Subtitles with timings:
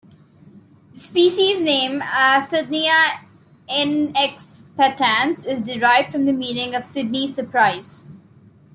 [0.95, 3.19] The species name, "Sidneyia
[3.69, 8.07] inexpectans", is derived from the meaning of "Sidney's surprise".